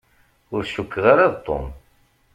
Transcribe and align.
Ur 0.55 0.63
cukkeɣ 0.73 1.05
ara 1.13 1.33
d 1.33 1.35
Tom. 1.45 1.67